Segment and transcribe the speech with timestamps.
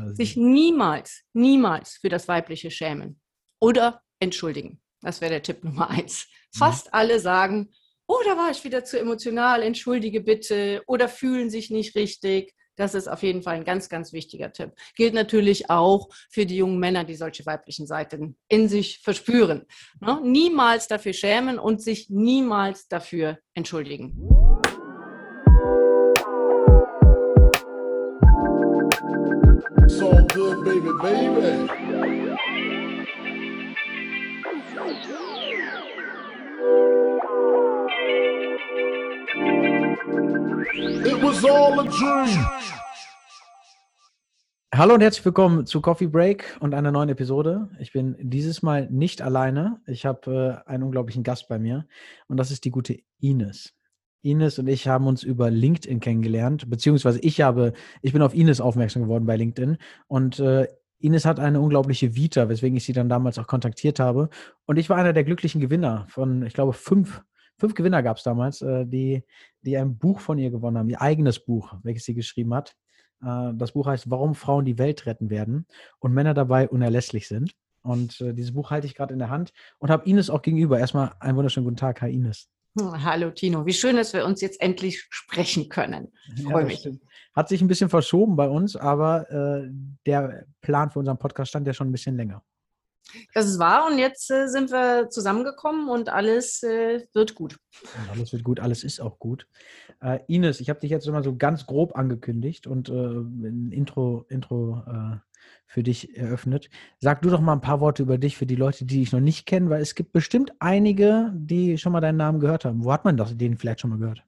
[0.00, 0.14] Also.
[0.14, 3.20] Sich niemals, niemals für das Weibliche schämen
[3.60, 4.80] oder entschuldigen.
[5.02, 6.26] Das wäre der Tipp Nummer eins.
[6.54, 6.58] Mhm.
[6.58, 6.90] Fast mhm.
[6.92, 7.70] alle sagen,
[8.06, 12.54] oh, da war ich wieder zu emotional, entschuldige bitte oder fühlen sich nicht richtig.
[12.76, 14.72] Das ist auf jeden Fall ein ganz, ganz wichtiger Tipp.
[14.96, 19.66] Gilt natürlich auch für die jungen Männer, die solche weiblichen Seiten in sich verspüren.
[20.00, 20.18] Ne?
[20.24, 24.16] Niemals dafür schämen und sich niemals dafür entschuldigen.
[31.02, 31.68] Baby.
[41.08, 42.46] It was all a dream.
[44.72, 47.70] Hallo und herzlich willkommen zu Coffee Break und einer neuen Episode.
[47.80, 49.80] Ich bin dieses Mal nicht alleine.
[49.86, 51.86] Ich habe äh, einen unglaublichen Gast bei mir
[52.28, 53.74] und das ist die gute Ines.
[54.22, 58.60] Ines und ich haben uns über LinkedIn kennengelernt, beziehungsweise ich habe, ich bin auf Ines
[58.60, 60.68] aufmerksam geworden bei LinkedIn und äh,
[61.00, 64.28] Ines hat eine unglaubliche Vita, weswegen ich sie dann damals auch kontaktiert habe.
[64.66, 67.22] Und ich war einer der glücklichen Gewinner von, ich glaube, fünf,
[67.58, 69.24] fünf Gewinner gab es damals, äh, die,
[69.62, 72.76] die ein Buch von ihr gewonnen haben, ihr eigenes Buch, welches sie geschrieben hat.
[73.22, 75.66] Äh, das Buch heißt Warum Frauen die Welt retten werden
[75.98, 77.54] und Männer dabei unerlässlich sind.
[77.82, 80.78] Und äh, dieses Buch halte ich gerade in der Hand und habe Ines auch gegenüber.
[80.78, 82.48] Erstmal einen wunderschönen guten Tag, Hi Ines.
[82.78, 86.12] Hm, hallo Tino, wie schön, dass wir uns jetzt endlich sprechen können.
[86.36, 86.78] Ich freue ja, mich.
[86.78, 87.02] Stimmt.
[87.34, 89.70] Hat sich ein bisschen verschoben bei uns, aber äh,
[90.06, 92.42] der Plan für unseren Podcast stand ja schon ein bisschen länger.
[93.34, 97.58] Das ist wahr und jetzt äh, sind wir zusammengekommen und alles äh, wird gut.
[97.82, 99.48] Und alles wird gut, alles ist auch gut.
[100.00, 104.26] Äh, Ines, ich habe dich jetzt immer so ganz grob angekündigt und äh, ein Intro,
[104.28, 105.16] Intro äh,
[105.66, 106.68] für dich eröffnet.
[106.98, 109.20] Sag du doch mal ein paar Worte über dich für die Leute, die dich noch
[109.20, 112.84] nicht kennen, weil es gibt bestimmt einige, die schon mal deinen Namen gehört haben.
[112.84, 114.24] Wo hat man das, den vielleicht schon mal gehört?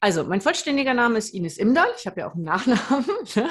[0.00, 1.88] Also, mein vollständiger Name ist Ines Imdahl.
[1.98, 3.04] Ich habe ja auch einen Nachnamen.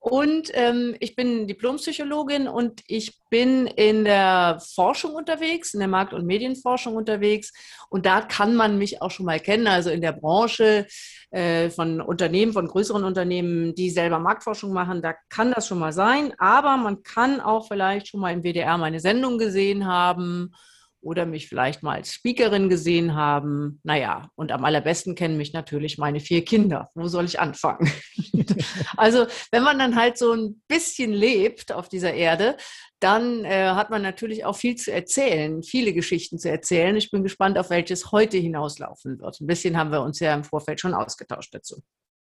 [0.00, 6.14] Und ähm, ich bin Diplompsychologin und ich bin in der Forschung unterwegs, in der Markt-
[6.14, 7.52] und Medienforschung unterwegs.
[7.90, 10.86] Und da kann man mich auch schon mal kennen, also in der Branche
[11.32, 15.02] äh, von Unternehmen, von größeren Unternehmen, die selber Marktforschung machen.
[15.02, 16.32] Da kann das schon mal sein.
[16.38, 20.54] Aber man kann auch vielleicht schon mal im WDR meine Sendung gesehen haben
[21.02, 23.80] oder mich vielleicht mal als Speakerin gesehen haben.
[23.82, 26.90] Naja, und am allerbesten kennen mich natürlich meine vier Kinder.
[26.94, 27.90] Wo soll ich anfangen?
[28.96, 32.56] also, wenn man dann halt so ein bisschen lebt auf dieser Erde,
[33.00, 36.94] dann äh, hat man natürlich auch viel zu erzählen, viele Geschichten zu erzählen.
[36.96, 39.40] Ich bin gespannt, auf welches heute hinauslaufen wird.
[39.40, 41.82] Ein bisschen haben wir uns ja im Vorfeld schon ausgetauscht dazu.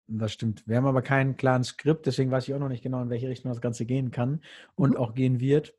[0.08, 0.62] Das stimmt.
[0.66, 3.28] Wir haben aber keinen klaren Skript, deswegen weiß ich auch noch nicht genau, in welche
[3.28, 4.40] Richtung das Ganze gehen kann
[4.76, 4.96] und mhm.
[4.98, 5.74] auch gehen wird.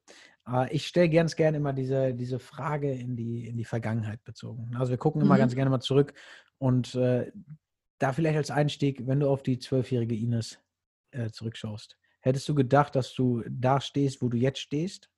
[0.47, 4.75] Äh, ich stelle ganz gerne immer diese, diese Frage in die, in die Vergangenheit bezogen.
[4.75, 5.39] Also wir gucken immer mhm.
[5.39, 6.13] ganz gerne mal zurück
[6.57, 7.31] und äh,
[7.99, 10.59] da vielleicht als Einstieg, wenn du auf die zwölfjährige Ines
[11.11, 15.09] äh, zurückschaust, hättest du gedacht, dass du da stehst, wo du jetzt stehst?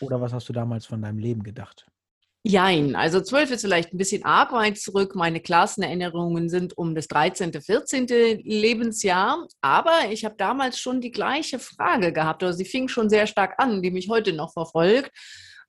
[0.00, 1.90] Oder was hast du damals von deinem Leben gedacht?
[2.48, 5.16] Jein, also zwölf ist vielleicht ein bisschen arg weit zurück.
[5.16, 8.06] Meine Klassenerinnerungen sind um das 13., 14.
[8.44, 9.48] Lebensjahr.
[9.62, 13.54] Aber ich habe damals schon die gleiche Frage gehabt, oder sie fing schon sehr stark
[13.58, 15.10] an, die mich heute noch verfolgt.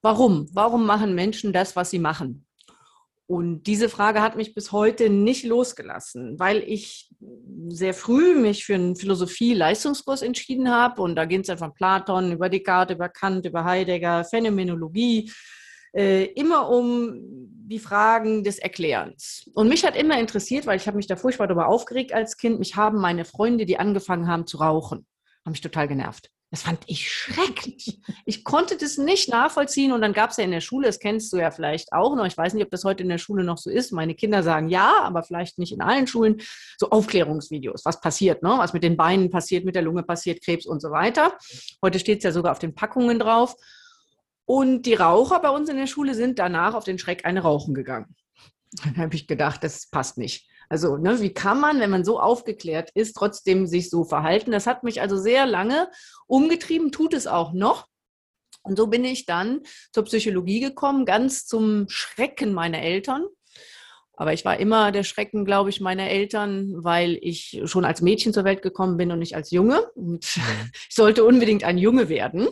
[0.04, 0.48] Warum?
[0.54, 2.46] Warum machen Menschen das, was sie machen?
[3.26, 7.10] Und diese Frage hat mich bis heute nicht losgelassen, weil ich
[7.70, 11.02] sehr früh mich für einen Philosophie-Leistungskurs entschieden habe.
[11.02, 15.32] Und da ging es ja von Platon über Descartes, über Kant, über Heidegger, Phänomenologie
[15.94, 17.20] äh, immer um
[17.68, 19.50] die Fragen des Erklärens.
[19.54, 22.60] Und mich hat immer interessiert, weil ich habe mich da furchtbar darüber aufgeregt als Kind,
[22.60, 25.06] mich haben meine Freunde, die angefangen haben zu rauchen,
[25.46, 26.30] haben mich total genervt.
[26.50, 28.00] Das fand ich schrecklich.
[28.26, 29.92] Ich konnte das nicht nachvollziehen.
[29.92, 32.26] Und dann gab es ja in der Schule, das kennst du ja vielleicht auch noch,
[32.26, 33.92] ich weiß nicht, ob das heute in der Schule noch so ist.
[33.92, 36.42] Meine Kinder sagen ja, aber vielleicht nicht in allen Schulen,
[36.78, 38.56] so Aufklärungsvideos, was passiert, ne?
[38.58, 41.38] was mit den Beinen passiert, mit der Lunge passiert, Krebs und so weiter.
[41.84, 43.56] Heute steht es ja sogar auf den Packungen drauf.
[44.48, 47.74] Und die Raucher bei uns in der Schule sind danach auf den Schreck eine rauchen
[47.74, 48.16] gegangen.
[48.82, 50.50] Dann habe ich gedacht, das passt nicht.
[50.70, 54.52] Also, ne, wie kann man, wenn man so aufgeklärt ist, trotzdem sich so verhalten?
[54.52, 55.90] Das hat mich also sehr lange
[56.28, 57.88] umgetrieben, tut es auch noch.
[58.64, 63.26] Und so bin ich dann zur Psychologie gekommen, ganz zum Schrecken meiner Eltern.
[64.14, 68.32] Aber ich war immer der Schrecken, glaube ich, meiner Eltern, weil ich schon als Mädchen
[68.32, 69.82] zur Welt gekommen bin und nicht als Junge.
[69.96, 70.26] Und
[70.90, 72.48] ich sollte unbedingt ein Junge werden.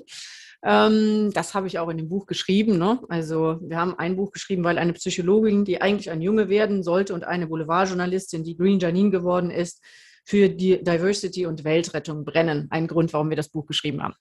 [0.63, 2.77] Ähm, das habe ich auch in dem Buch geschrieben.
[2.77, 2.99] Ne?
[3.09, 7.13] Also wir haben ein Buch geschrieben, weil eine Psychologin, die eigentlich ein Junge werden sollte
[7.13, 9.81] und eine Boulevardjournalistin, die Green Janine geworden ist,
[10.25, 12.67] für die Diversity und Weltrettung brennen.
[12.71, 14.15] Ein Grund, warum wir das Buch geschrieben haben.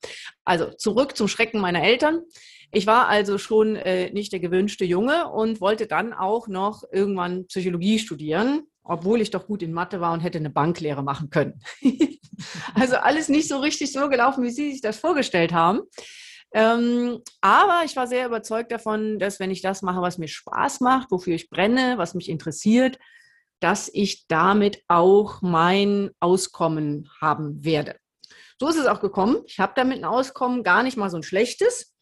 [0.45, 2.21] Also zurück zum Schrecken meiner Eltern.
[2.73, 7.47] Ich war also schon äh, nicht der gewünschte Junge und wollte dann auch noch irgendwann
[7.47, 11.61] Psychologie studieren, obwohl ich doch gut in Mathe war und hätte eine Banklehre machen können.
[12.75, 15.81] also alles nicht so richtig so gelaufen, wie Sie sich das vorgestellt haben.
[16.55, 20.81] Ähm, aber ich war sehr überzeugt davon, dass wenn ich das mache, was mir Spaß
[20.81, 22.99] macht, wofür ich brenne, was mich interessiert,
[23.61, 27.97] dass ich damit auch mein Auskommen haben werde.
[28.61, 29.39] So ist es auch gekommen.
[29.47, 31.93] Ich habe damit ein Auskommen, gar nicht mal so ein schlechtes.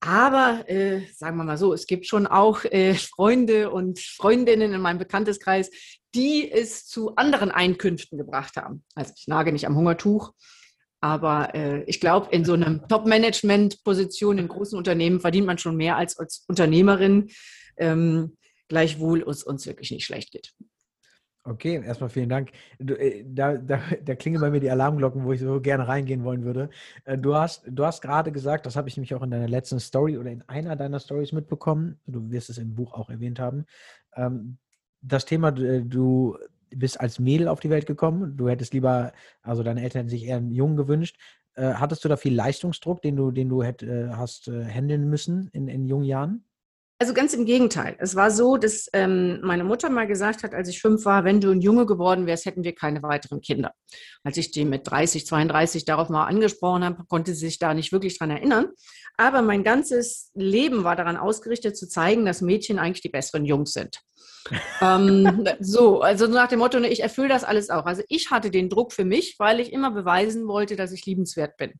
[0.00, 4.80] Aber äh, sagen wir mal so, es gibt schon auch äh, Freunde und Freundinnen in
[4.82, 5.70] meinem Bekannteskreis,
[6.14, 8.84] die es zu anderen Einkünften gebracht haben.
[8.94, 10.32] Also ich nage nicht am Hungertuch,
[11.00, 15.96] aber äh, ich glaube, in so einer Top-Management-Position in großen Unternehmen verdient man schon mehr
[15.96, 17.30] als als Unternehmerin,
[17.76, 18.36] ähm,
[18.68, 20.54] gleichwohl es uns wirklich nicht schlecht geht.
[21.48, 22.50] Okay, erstmal vielen Dank.
[22.80, 26.24] Du, äh, da, da, da klingen bei mir die Alarmglocken, wo ich so gerne reingehen
[26.24, 26.70] wollen würde.
[27.04, 29.78] Äh, du hast, du hast gerade gesagt, das habe ich nämlich auch in deiner letzten
[29.78, 33.64] Story oder in einer deiner Stories mitbekommen, du wirst es im Buch auch erwähnt haben,
[34.16, 34.58] ähm,
[35.02, 36.36] das Thema, äh, du
[36.70, 40.24] bist als Mädel auf die Welt gekommen, du hättest lieber, also deine Eltern hätten sich
[40.24, 41.18] eher einen Jungen gewünscht.
[41.56, 45.86] Hattest du da viel Leistungsdruck, den du, den du hätt, hast handeln müssen in, in
[45.86, 46.45] jungen Jahren?
[46.98, 47.94] Also ganz im Gegenteil.
[47.98, 51.42] Es war so, dass ähm, meine Mutter mal gesagt hat, als ich fünf war, wenn
[51.42, 53.72] du ein Junge geworden wärst, hätten wir keine weiteren Kinder.
[54.24, 57.92] Als ich die mit 30, 32 darauf mal angesprochen habe, konnte sie sich da nicht
[57.92, 58.68] wirklich dran erinnern.
[59.18, 63.72] Aber mein ganzes Leben war daran ausgerichtet, zu zeigen, dass Mädchen eigentlich die besseren Jungs
[63.72, 64.00] sind.
[64.80, 67.84] ähm, so, also nach dem Motto, ich erfülle das alles auch.
[67.84, 71.56] Also ich hatte den Druck für mich, weil ich immer beweisen wollte, dass ich liebenswert
[71.56, 71.72] bin.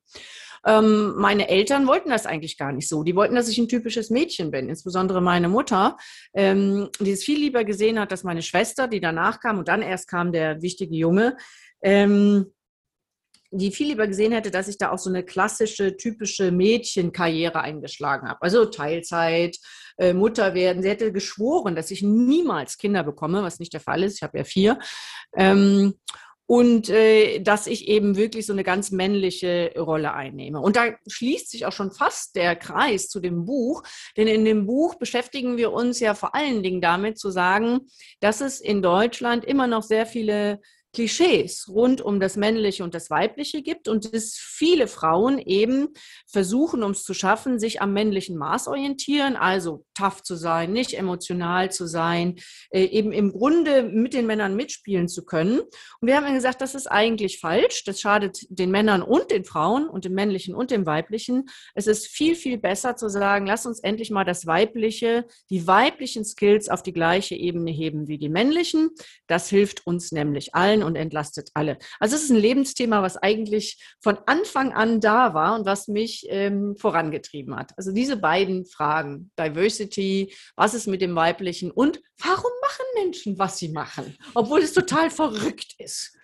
[0.65, 3.03] Ähm, meine Eltern wollten das eigentlich gar nicht so.
[3.03, 5.97] Die wollten, dass ich ein typisches Mädchen bin, insbesondere meine Mutter,
[6.35, 9.83] ähm, die es viel lieber gesehen hat, dass meine Schwester, die danach kam und dann
[9.83, 11.37] erst kam der wichtige Junge,
[11.83, 12.53] ähm,
[13.51, 18.29] die viel lieber gesehen hätte, dass ich da auch so eine klassische, typische Mädchenkarriere eingeschlagen
[18.29, 18.43] habe.
[18.43, 19.57] Also Teilzeit,
[19.99, 20.83] äh, Mutter werden.
[20.83, 24.17] Sie hätte geschworen, dass ich niemals Kinder bekomme, was nicht der Fall ist.
[24.17, 24.79] Ich habe ja vier.
[25.37, 25.95] Ähm,
[26.47, 30.61] und äh, dass ich eben wirklich so eine ganz männliche Rolle einnehme.
[30.61, 33.83] Und da schließt sich auch schon fast der Kreis zu dem Buch,
[34.17, 37.81] denn in dem Buch beschäftigen wir uns ja vor allen Dingen damit zu sagen,
[38.21, 40.61] dass es in Deutschland immer noch sehr viele
[40.97, 45.89] Klischees rund um das Männliche und das Weibliche gibt und es viele Frauen eben
[46.27, 50.95] versuchen, um es zu schaffen, sich am männlichen Maß orientieren, also tough zu sein, nicht
[50.95, 52.37] emotional zu sein,
[52.71, 55.59] äh, eben im Grunde mit den Männern mitspielen zu können.
[55.61, 55.69] Und
[56.09, 57.85] wir haben gesagt, das ist eigentlich falsch.
[57.85, 61.45] Das schadet den Männern und den Frauen und dem männlichen und dem weiblichen.
[61.75, 66.25] Es ist viel, viel besser zu sagen, lass uns endlich mal das Weibliche, die weiblichen
[66.25, 68.93] Skills auf die gleiche Ebene heben wie die männlichen.
[69.27, 71.79] Das hilft uns nämlich allen und entlastet alle.
[72.01, 76.27] Also es ist ein Lebensthema, was eigentlich von Anfang an da war und was mich
[76.31, 77.73] ähm, vorangetrieben hat.
[77.77, 83.59] Also diese beiden Fragen, Diversity, was ist mit dem Weiblichen und warum machen Menschen, was
[83.59, 86.17] sie machen, obwohl es total verrückt ist.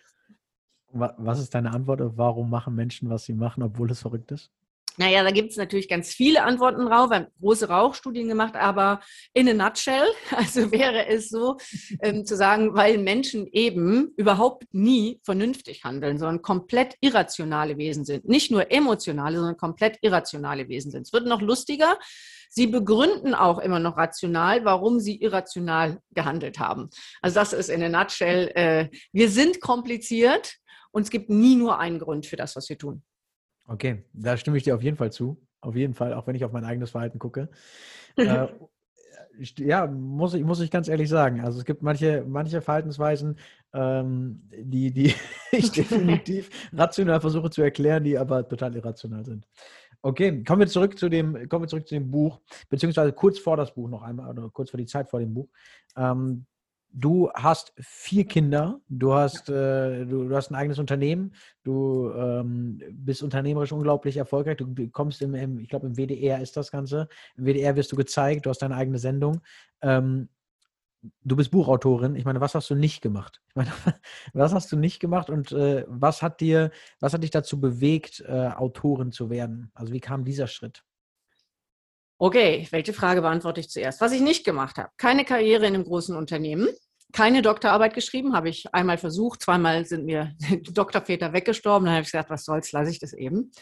[0.95, 4.51] Was ist deine Antwort warum machen Menschen, was sie machen, obwohl es verrückt ist?
[4.99, 7.11] Naja, da gibt es natürlich ganz viele Antworten drauf.
[7.11, 9.01] Wir haben große Rauchstudien gemacht, aber
[9.33, 10.07] in a nutshell,
[10.37, 11.57] also wäre es so
[12.03, 18.29] ähm, zu sagen, weil Menschen eben überhaupt nie vernünftig handeln, sondern komplett irrationale Wesen sind.
[18.29, 21.07] Nicht nur emotionale, sondern komplett irrationale Wesen sind.
[21.07, 21.99] Es wird noch lustiger.
[22.51, 26.91] Sie begründen auch immer noch rational, warum sie irrational gehandelt haben.
[27.23, 30.57] Also das ist in a nutshell, äh, wir sind kompliziert
[30.91, 33.03] und es gibt nie nur einen Grund für das, was wir tun.
[33.67, 35.41] Okay, da stimme ich dir auf jeden Fall zu.
[35.61, 37.49] Auf jeden Fall, auch wenn ich auf mein eigenes Verhalten gucke.
[38.17, 38.49] äh,
[39.59, 41.41] ja, muss ich, muss ich ganz ehrlich sagen.
[41.41, 43.39] Also es gibt manche, manche Verhaltensweisen,
[43.73, 45.15] ähm, die, die
[45.53, 49.47] ich definitiv rational versuche zu erklären, die aber total irrational sind.
[50.03, 53.57] Okay, kommen wir zurück zu dem, kommen wir zurück zu dem Buch, beziehungsweise kurz vor
[53.57, 55.49] das Buch noch einmal, oder kurz vor die Zeit vor dem Buch.
[55.97, 56.47] Ähm,
[56.93, 61.35] du hast vier Kinder, du hast, äh, du, du, hast ein eigenes Unternehmen,
[61.65, 66.57] du ähm, bist unternehmerisch unglaublich erfolgreich, du kommst im, im ich glaube im WDR ist
[66.57, 69.41] das Ganze, im WDR wirst du gezeigt, du hast deine eigene Sendung.
[69.81, 70.29] Ähm,
[71.25, 72.15] du bist Buchautorin.
[72.15, 73.41] Ich meine, was hast du nicht gemacht?
[73.49, 73.73] Ich meine,
[74.33, 76.71] was hast du nicht gemacht und äh, was hat dir,
[77.01, 79.71] was hat dich dazu bewegt, äh, Autorin zu werden?
[79.75, 80.85] Also wie kam dieser Schritt?
[82.19, 84.01] Okay, welche Frage beantworte ich zuerst?
[84.01, 84.91] Was ich nicht gemacht habe.
[84.97, 86.69] Keine Karriere in einem großen Unternehmen.
[87.13, 90.35] Keine Doktorarbeit geschrieben, habe ich einmal versucht, zweimal sind mir
[90.73, 93.53] Doktorväter weggestorben, dann habe ich gesagt, was soll's, lasse ich das eben.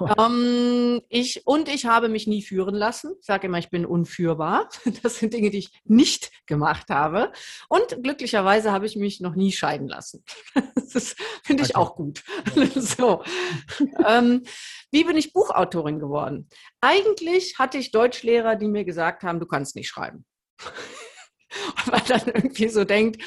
[0.00, 0.08] Oh.
[0.18, 3.14] Ähm, ich, und ich habe mich nie führen lassen.
[3.20, 4.68] Ich sage immer, ich bin unführbar.
[5.02, 7.30] Das sind Dinge, die ich nicht gemacht habe.
[7.68, 10.24] Und glücklicherweise habe ich mich noch nie scheiden lassen.
[10.92, 11.78] Das finde ich okay.
[11.78, 12.22] auch gut.
[12.76, 13.22] so.
[14.06, 14.44] ähm,
[14.90, 16.48] wie bin ich Buchautorin geworden?
[16.80, 20.24] Eigentlich hatte ich Deutschlehrer, die mir gesagt haben, du kannst nicht schreiben.
[21.86, 23.22] Und man dann irgendwie so denkt,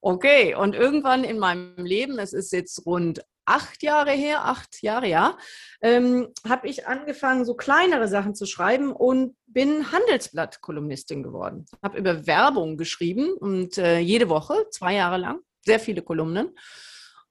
[0.00, 5.08] okay, und irgendwann in meinem Leben, es ist jetzt rund acht Jahre her, acht Jahre,
[5.08, 5.38] ja,
[5.80, 11.66] ähm, habe ich angefangen, so kleinere Sachen zu schreiben und bin Handelsblatt-Kolumnistin geworden.
[11.82, 16.50] Habe über Werbung geschrieben und äh, jede Woche, zwei Jahre lang, sehr viele Kolumnen.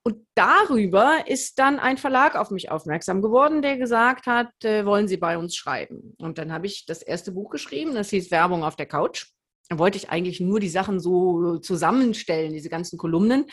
[0.03, 5.07] Und darüber ist dann ein Verlag auf mich aufmerksam geworden, der gesagt hat, äh, wollen
[5.07, 6.13] Sie bei uns schreiben?
[6.19, 9.27] Und dann habe ich das erste Buch geschrieben, das hieß Werbung auf der Couch.
[9.69, 13.45] Da wollte ich eigentlich nur die Sachen so zusammenstellen, diese ganzen Kolumnen,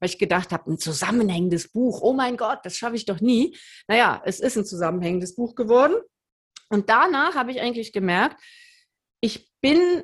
[0.00, 3.56] weil ich gedacht habe, ein zusammenhängendes Buch, oh mein Gott, das schaffe ich doch nie.
[3.86, 5.94] Naja, es ist ein zusammenhängendes Buch geworden.
[6.70, 8.40] Und danach habe ich eigentlich gemerkt,
[9.20, 10.02] ich bin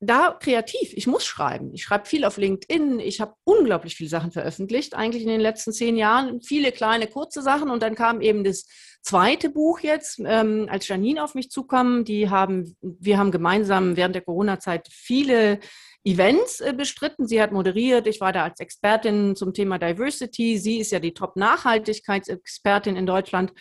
[0.00, 0.92] da kreativ.
[0.94, 1.72] Ich muss schreiben.
[1.74, 3.00] Ich schreibe viel auf LinkedIn.
[3.00, 6.40] Ich habe unglaublich viele Sachen veröffentlicht, eigentlich in den letzten zehn Jahren.
[6.40, 7.70] Viele kleine, kurze Sachen.
[7.70, 8.66] Und dann kam eben das
[9.02, 12.04] zweite Buch jetzt, ähm, als Janine auf mich zukam.
[12.04, 15.58] Die haben, wir haben gemeinsam während der Corona-Zeit viele
[16.04, 17.26] Events äh, bestritten.
[17.26, 18.06] Sie hat moderiert.
[18.06, 20.58] Ich war da als Expertin zum Thema Diversity.
[20.58, 23.52] Sie ist ja die Top-Nachhaltigkeitsexpertin in Deutschland.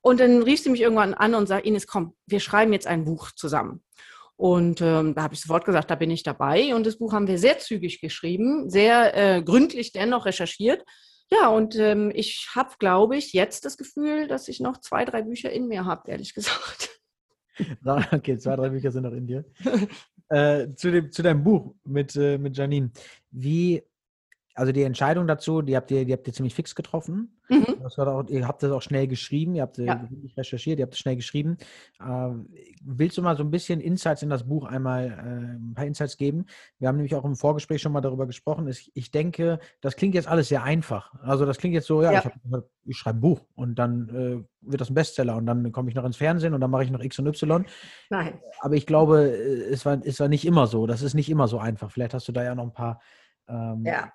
[0.00, 3.04] Und dann rief sie mich irgendwann an und sagte, Ines, komm, wir schreiben jetzt ein
[3.04, 3.82] Buch zusammen.
[4.42, 6.74] Und ähm, da habe ich sofort gesagt, da bin ich dabei.
[6.74, 10.82] Und das Buch haben wir sehr zügig geschrieben, sehr äh, gründlich dennoch recherchiert.
[11.30, 15.22] Ja, und ähm, ich habe, glaube ich, jetzt das Gefühl, dass ich noch zwei, drei
[15.22, 16.90] Bücher in mir habe, ehrlich gesagt.
[17.84, 19.44] Okay, zwei, drei Bücher sind noch in dir.
[20.28, 22.90] äh, zu, dem, zu deinem Buch mit, äh, mit Janine.
[23.30, 23.80] Wie
[24.54, 27.38] also die Entscheidung dazu, die habt ihr, die habt ihr ziemlich fix getroffen.
[27.48, 27.82] Mhm.
[27.84, 30.08] Auch, ihr habt das auch schnell geschrieben, ihr habt äh, ja.
[30.36, 31.56] recherchiert, ihr habt es schnell geschrieben.
[32.00, 32.30] Äh,
[32.82, 36.16] willst du mal so ein bisschen Insights in das Buch einmal, äh, ein paar Insights
[36.16, 36.46] geben?
[36.78, 38.68] Wir haben nämlich auch im Vorgespräch schon mal darüber gesprochen.
[38.68, 41.14] Ich, ich denke, das klingt jetzt alles sehr einfach.
[41.22, 42.22] Also das klingt jetzt so, ja, ja.
[42.24, 45.88] ich, ich schreibe ein Buch und dann äh, wird das ein Bestseller und dann komme
[45.88, 47.64] ich noch ins Fernsehen und dann mache ich noch X und Y.
[48.10, 48.40] Nein.
[48.60, 50.86] Aber ich glaube, äh, es war, es war nicht immer so.
[50.86, 51.90] Das ist nicht immer so einfach.
[51.90, 53.00] Vielleicht hast du da ja noch ein paar
[53.48, 54.12] ähm, ja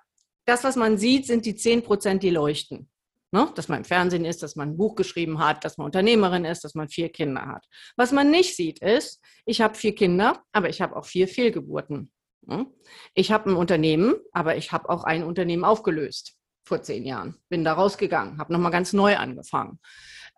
[0.48, 2.88] das, was man sieht, sind die 10 Prozent, die leuchten.
[3.30, 3.52] Ne?
[3.54, 6.64] Dass man im Fernsehen ist, dass man ein Buch geschrieben hat, dass man Unternehmerin ist,
[6.64, 7.66] dass man vier Kinder hat.
[7.96, 12.10] Was man nicht sieht, ist, ich habe vier Kinder, aber ich habe auch vier Fehlgeburten.
[12.46, 12.66] Ne?
[13.12, 17.36] Ich habe ein Unternehmen, aber ich habe auch ein Unternehmen aufgelöst vor zehn Jahren.
[17.50, 19.78] Bin da rausgegangen, habe nochmal ganz neu angefangen.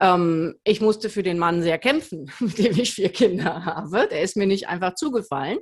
[0.00, 4.08] Ähm, ich musste für den Mann sehr kämpfen, mit dem ich vier Kinder habe.
[4.08, 5.58] Der ist mir nicht einfach zugefallen.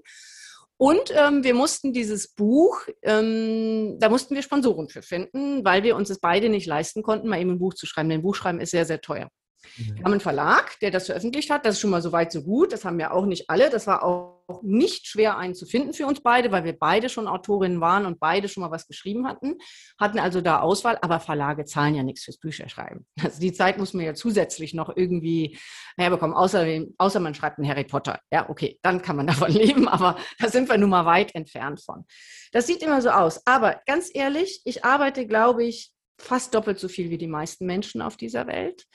[0.78, 5.96] Und ähm, wir mussten dieses Buch, ähm, da mussten wir Sponsoren für finden, weil wir
[5.96, 8.08] uns es beide nicht leisten konnten, mal eben ein Buch zu schreiben.
[8.08, 9.28] Denn Buchschreiben ist sehr, sehr teuer.
[9.76, 11.66] Wir haben einen Verlag, der das veröffentlicht hat.
[11.66, 12.72] Das ist schon mal so weit, so gut.
[12.72, 13.70] Das haben ja auch nicht alle.
[13.70, 17.28] Das war auch nicht schwer, einen zu finden für uns beide, weil wir beide schon
[17.28, 19.56] Autorinnen waren und beide schon mal was geschrieben hatten.
[20.00, 23.06] Hatten also da Auswahl, aber Verlage zahlen ja nichts fürs Bücherschreiben.
[23.28, 25.58] Also die Zeit muss man ja zusätzlich noch irgendwie
[25.98, 28.20] herbekommen, außer, außer man schreibt einen Harry Potter.
[28.32, 31.82] Ja, okay, dann kann man davon leben, aber da sind wir nun mal weit entfernt
[31.82, 32.06] von.
[32.52, 33.46] Das sieht immer so aus.
[33.46, 38.02] Aber ganz ehrlich, ich arbeite, glaube ich, fast doppelt so viel wie die meisten Menschen
[38.02, 38.86] auf dieser Welt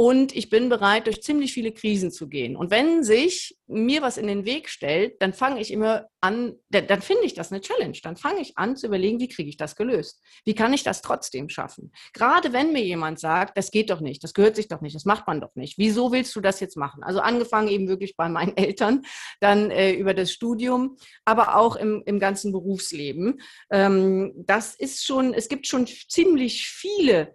[0.00, 2.54] und ich bin bereit, durch ziemlich viele Krisen zu gehen.
[2.54, 6.86] Und wenn sich mir was in den Weg stellt, dann fange ich immer an, dann,
[6.86, 7.98] dann finde ich das eine Challenge.
[8.04, 10.22] Dann fange ich an zu überlegen, wie kriege ich das gelöst?
[10.44, 11.90] Wie kann ich das trotzdem schaffen?
[12.12, 15.04] Gerade wenn mir jemand sagt, das geht doch nicht, das gehört sich doch nicht, das
[15.04, 15.78] macht man doch nicht.
[15.78, 17.02] Wieso willst du das jetzt machen?
[17.02, 19.02] Also angefangen eben wirklich bei meinen Eltern,
[19.40, 23.40] dann äh, über das Studium, aber auch im, im ganzen Berufsleben.
[23.72, 27.34] Ähm, das ist schon, es gibt schon ziemlich viele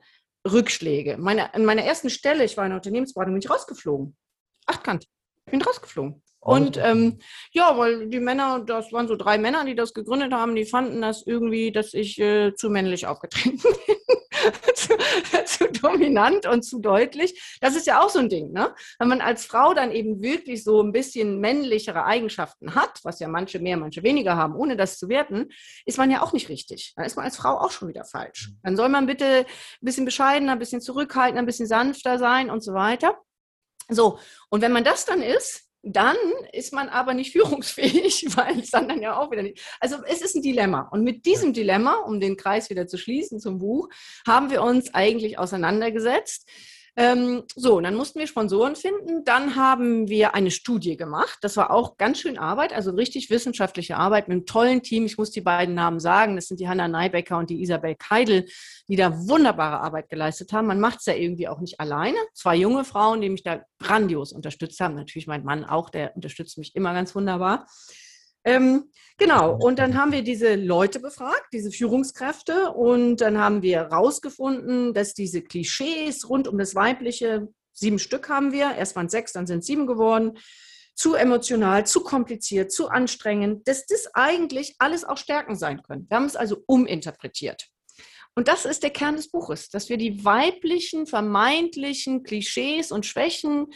[0.50, 1.18] Rückschläge.
[1.18, 4.16] Meine, an meiner ersten Stelle, ich war in der Unternehmensberatung, bin ich rausgeflogen.
[4.66, 5.08] Achtkant.
[5.46, 6.22] Ich bin rausgeflogen.
[6.44, 7.20] Und ähm,
[7.52, 11.02] ja, weil die Männer, das waren so drei Männer, die das gegründet haben, die fanden
[11.02, 13.96] das irgendwie, dass ich äh, zu männlich aufgetreten bin.
[14.76, 14.98] zu,
[15.46, 17.58] zu, dominant und zu deutlich.
[17.62, 18.76] Das ist ja auch so ein Ding, ne?
[19.00, 23.30] Wenn man als Frau dann eben wirklich so ein bisschen männlichere Eigenschaften hat, was ja
[23.30, 25.50] manche mehr, manche weniger haben, ohne das zu werten,
[25.86, 26.94] ist man ja auch nicht richtig.
[26.98, 28.50] Dann ist man als Frau auch schon wieder falsch.
[28.50, 28.60] Mhm.
[28.64, 29.46] Dann soll man bitte ein
[29.80, 33.18] bisschen bescheidener, ein bisschen zurückhaltender, ein bisschen sanfter sein und so weiter.
[33.90, 34.20] So,
[34.50, 36.16] und wenn man das dann ist, dann
[36.54, 39.62] ist man aber nicht führungsfähig, weil es dann, dann ja auch wieder nicht.
[39.80, 40.88] Also es ist ein Dilemma.
[40.92, 43.90] Und mit diesem Dilemma, um den Kreis wieder zu schließen zum Buch,
[44.26, 46.50] haben wir uns eigentlich auseinandergesetzt.
[46.96, 49.24] Ähm, so, dann mussten wir Sponsoren finden.
[49.26, 51.40] Dann haben wir eine Studie gemacht.
[51.42, 55.06] Das war auch ganz schön Arbeit, also richtig wissenschaftliche Arbeit mit einem tollen Team.
[55.06, 56.36] Ich muss die beiden Namen sagen.
[56.36, 58.46] Das sind die Hanna Neibecker und die Isabel Keidel,
[58.88, 60.68] die da wunderbare Arbeit geleistet haben.
[60.68, 62.18] Man macht es ja irgendwie auch nicht alleine.
[62.34, 64.94] Zwei junge Frauen, die mich da grandios unterstützt haben.
[64.94, 67.66] Natürlich mein Mann auch, der unterstützt mich immer ganz wunderbar.
[68.46, 73.78] Ähm, genau, und dann haben wir diese Leute befragt, diese Führungskräfte, und dann haben wir
[73.78, 79.34] herausgefunden, dass diese Klischees rund um das Weibliche, sieben Stück haben wir, erst waren sechs,
[79.34, 80.38] dann sind sieben geworden,
[80.96, 86.06] zu emotional, zu kompliziert, zu anstrengend, dass das eigentlich alles auch Stärken sein können.
[86.10, 87.68] Wir haben es also uminterpretiert.
[88.36, 93.68] Und das ist der Kern des Buches, dass wir die weiblichen, vermeintlichen Klischees und Schwächen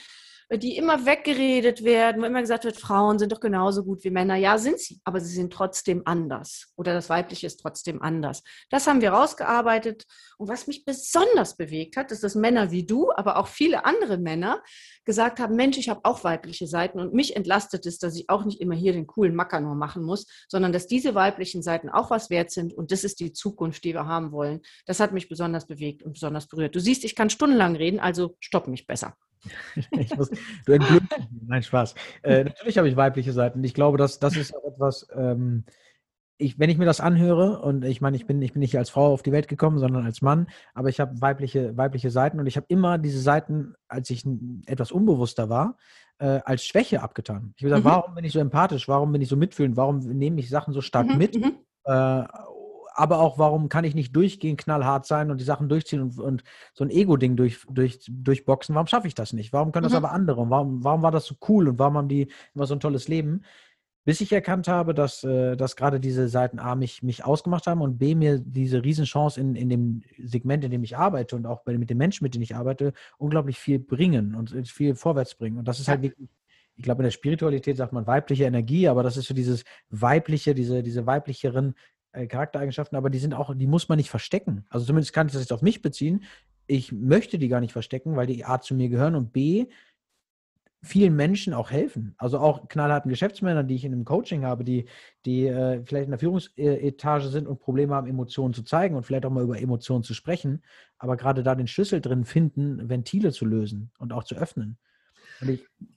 [0.54, 4.36] die immer weggeredet werden, wo immer gesagt wird, Frauen sind doch genauso gut wie Männer.
[4.36, 6.72] Ja, sind sie, aber sie sind trotzdem anders.
[6.77, 8.44] Oder das Weibliche ist trotzdem anders.
[8.70, 10.06] Das haben wir rausgearbeitet.
[10.38, 14.18] Und was mich besonders bewegt hat, ist, dass Männer wie du, aber auch viele andere
[14.18, 14.63] Männer
[15.04, 18.46] gesagt haben, Mensch, ich habe auch weibliche Seiten und mich entlastet es, dass ich auch
[18.46, 22.10] nicht immer hier den coolen Macker nur machen muss, sondern dass diese weiblichen Seiten auch
[22.10, 24.62] was wert sind und das ist die Zukunft, die wir haben wollen.
[24.86, 26.75] Das hat mich besonders bewegt und besonders berührt.
[26.75, 29.16] Du siehst, ich kann stundenlang reden, also stopp mich besser.
[30.18, 30.30] muss,
[30.66, 31.96] du entglückst Nein, Spaß.
[32.24, 33.63] Äh, natürlich habe ich weibliche Seiten.
[33.63, 35.66] Ich glaube, dass das ist auch etwas, ähm,
[36.38, 38.89] ich, wenn ich mir das anhöre, und ich meine, ich bin, ich bin nicht als
[38.89, 42.48] Frau auf die Welt gekommen, sondern als Mann, aber ich habe weibliche, weibliche Seiten und
[42.48, 44.24] ich habe immer diese Seiten, als ich
[44.68, 45.77] etwas unbewusster war,
[46.20, 47.54] äh, als Schwäche abgetan.
[47.56, 47.89] Ich habe gesagt, mhm.
[47.89, 50.82] warum bin ich so empathisch, warum bin ich so mitfühlend, warum nehme ich Sachen so
[50.82, 51.18] stark mhm.
[51.18, 51.36] mit?
[51.36, 51.56] Mhm.
[51.86, 52.24] Äh,
[52.98, 56.44] aber auch, warum kann ich nicht durchgehen, knallhart sein und die Sachen durchziehen und, und
[56.74, 58.74] so ein Ego-Ding durch, durch, durchboxen?
[58.74, 59.54] Warum schaffe ich das nicht?
[59.54, 59.98] Warum können das mhm.
[59.98, 60.42] aber andere?
[60.42, 63.08] Und warum, warum war das so cool und warum haben die immer so ein tolles
[63.08, 63.44] Leben?
[64.04, 67.82] Bis ich erkannt habe, dass, äh, dass gerade diese Seiten A mich, mich ausgemacht haben
[67.82, 71.62] und B mir diese Riesenchance in, in dem Segment, in dem ich arbeite und auch
[71.63, 75.60] bei, mit den Menschen, mit denen ich arbeite, unglaublich viel bringen und viel vorwärts bringen.
[75.60, 76.30] Und das ist halt wirklich
[76.77, 80.54] ich glaube, in der Spiritualität sagt man weibliche Energie, aber das ist so dieses weibliche,
[80.54, 84.66] diese, diese weiblicheren äh, Charaktereigenschaften, aber die sind auch, die muss man nicht verstecken.
[84.70, 86.24] Also zumindest kann ich das jetzt auf mich beziehen.
[86.66, 89.68] Ich möchte die gar nicht verstecken, weil die A zu mir gehören und B
[90.84, 92.14] vielen Menschen auch helfen.
[92.18, 94.86] Also auch knallharten Geschäftsmännern, die ich in einem Coaching habe, die,
[95.26, 99.26] die äh, vielleicht in der Führungsetage sind und Probleme haben, Emotionen zu zeigen und vielleicht
[99.26, 100.64] auch mal über Emotionen zu sprechen,
[100.98, 104.78] aber gerade da den Schlüssel drin finden, Ventile zu lösen und auch zu öffnen.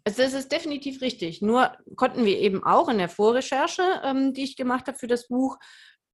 [0.05, 1.41] Also das ist definitiv richtig.
[1.41, 5.29] Nur konnten wir eben auch in der Vorrecherche, ähm, die ich gemacht habe für das
[5.29, 5.59] Buch,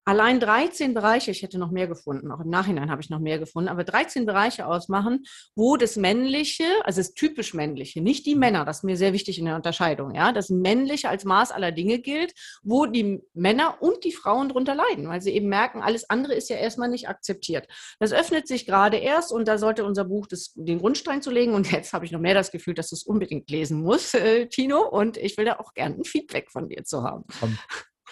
[0.07, 3.39] allein 13 Bereiche, ich hätte noch mehr gefunden, auch im Nachhinein habe ich noch mehr
[3.39, 8.65] gefunden, aber 13 Bereiche ausmachen, wo das Männliche, also das typisch Männliche, nicht die Männer,
[8.65, 11.99] das ist mir sehr wichtig in der Unterscheidung, ja, das Männliche als Maß aller Dinge
[11.99, 16.35] gilt, wo die Männer und die Frauen drunter leiden, weil sie eben merken, alles andere
[16.35, 17.67] ist ja erstmal nicht akzeptiert.
[17.99, 21.55] Das öffnet sich gerade erst und da sollte unser Buch das, den Grundstein zu legen
[21.55, 24.47] und jetzt habe ich noch mehr das Gefühl, dass du es unbedingt lesen musst, äh,
[24.47, 27.25] Tino, und ich will da auch gerne ein Feedback von dir zu haben.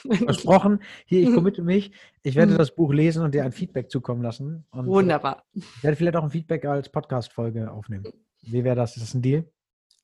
[0.24, 0.80] Versprochen.
[1.06, 1.92] Hier, ich committe mich.
[2.22, 2.58] Ich werde mhm.
[2.58, 4.66] das Buch lesen und dir ein Feedback zukommen lassen.
[4.70, 5.44] Und äh, Wunderbar.
[5.54, 8.04] Ich werde vielleicht auch ein Feedback als Podcast-Folge aufnehmen.
[8.42, 8.96] Wie wäre das?
[8.96, 9.44] Ist das ein Deal?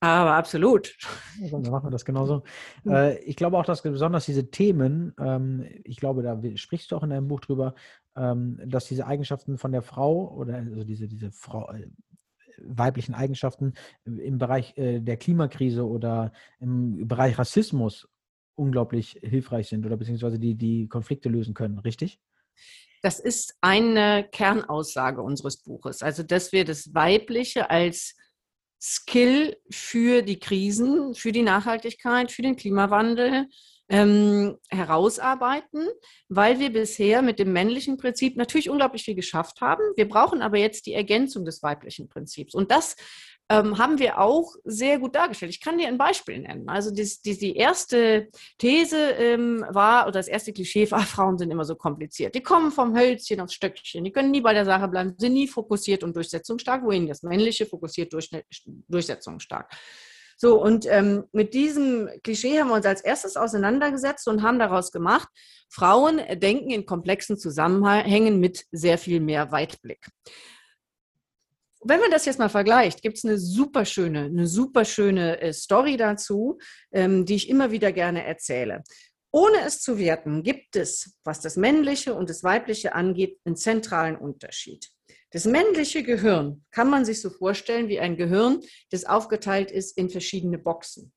[0.01, 0.97] Aber absolut.
[1.51, 2.43] dann machen wir das genauso.
[2.85, 2.93] Mhm.
[2.93, 7.03] Äh, ich glaube auch, dass besonders diese Themen, ähm, ich glaube, da sprichst du auch
[7.03, 7.75] in deinem Buch drüber,
[8.17, 11.87] ähm, dass diese Eigenschaften von der Frau oder also diese, diese Frau, äh,
[12.63, 13.73] weiblichen Eigenschaften
[14.05, 18.07] im Bereich der Klimakrise oder im Bereich Rassismus
[18.61, 22.20] unglaublich hilfreich sind oder beziehungsweise die, die Konflikte lösen können, richtig?
[23.03, 26.03] Das ist eine Kernaussage unseres Buches.
[26.03, 28.14] Also, dass wir das Weibliche als
[28.81, 33.46] Skill für die Krisen, für die Nachhaltigkeit, für den Klimawandel
[33.88, 35.88] ähm, herausarbeiten,
[36.29, 39.83] weil wir bisher mit dem männlichen Prinzip natürlich unglaublich viel geschafft haben.
[39.96, 42.55] Wir brauchen aber jetzt die Ergänzung des weiblichen Prinzips.
[42.55, 42.96] Und das
[43.51, 45.51] ähm, haben wir auch sehr gut dargestellt.
[45.51, 46.69] Ich kann dir ein Beispiel nennen.
[46.69, 51.51] Also die, die, die erste These ähm, war, oder das erste Klischee war, Frauen sind
[51.51, 52.37] immer so kompliziert.
[52.37, 55.49] Die kommen vom Hölzchen aufs Stöckchen, die können nie bei der Sache bleiben, sind nie
[55.49, 58.31] fokussiert und durchsetzungsstark, wohin das männliche fokussiert, durch,
[58.87, 59.69] durchsetzungsstark.
[60.37, 64.93] So, und ähm, mit diesem Klischee haben wir uns als erstes auseinandergesetzt und haben daraus
[64.93, 65.29] gemacht,
[65.69, 70.07] Frauen denken in komplexen Zusammenhängen mit sehr viel mehr Weitblick
[71.83, 75.53] wenn man das jetzt mal vergleicht, gibt es eine super schöne, eine super schöne äh,
[75.53, 76.59] Story dazu,
[76.93, 78.83] ähm, die ich immer wieder gerne erzähle.
[79.33, 84.16] Ohne es zu werten, gibt es, was das Männliche und das Weibliche angeht, einen zentralen
[84.16, 84.90] Unterschied.
[85.31, 90.11] Das männliche Gehirn kann man sich so vorstellen wie ein Gehirn, das aufgeteilt ist in
[90.11, 91.12] verschiedene Boxen.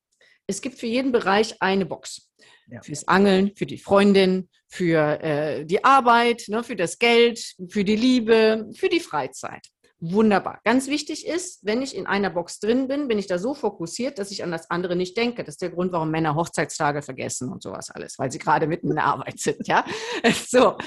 [0.45, 2.29] Es gibt für jeden Bereich eine Box.
[2.67, 2.81] Ja.
[2.81, 7.95] Fürs Angeln, für die Freundin, für äh, die Arbeit, ne, für das Geld, für die
[7.95, 9.67] Liebe, für die Freizeit.
[10.05, 10.59] Wunderbar.
[10.65, 14.19] Ganz wichtig ist, wenn ich in einer Box drin bin, bin ich da so fokussiert,
[14.19, 15.45] dass ich an das andere nicht denke.
[15.45, 18.89] Das ist der Grund, warum Männer Hochzeitstage vergessen und sowas alles, weil sie gerade mitten
[18.89, 19.65] in der Arbeit sind.
[19.65, 19.85] Ja,
[20.45, 20.77] so.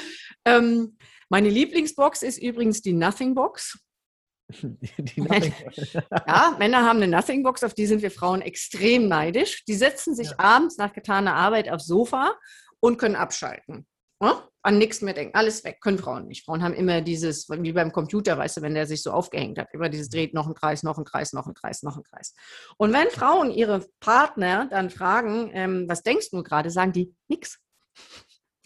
[0.45, 0.99] Ähm,
[1.31, 3.79] meine Lieblingsbox ist übrigens die Nothing Box.
[4.63, 5.55] Die Nothing
[6.29, 9.65] ja, Männer haben eine Nothing Box, auf die sind wir Frauen extrem neidisch.
[9.65, 10.39] Die setzen sich ja.
[10.39, 12.35] abends nach getaner Arbeit aufs Sofa
[12.81, 13.87] und können abschalten.
[14.23, 14.47] Ja?
[14.67, 16.45] An nichts mehr denken, alles weg, können Frauen nicht.
[16.45, 19.73] Frauen haben immer dieses, wie beim Computer, weißt du, wenn der sich so aufgehängt hat,
[19.73, 22.35] immer dieses dreht noch ein Kreis, noch ein Kreis, noch ein Kreis, noch ein Kreis.
[22.77, 27.61] Und wenn Frauen ihre Partner dann fragen, ähm, was denkst du gerade, sagen die nichts.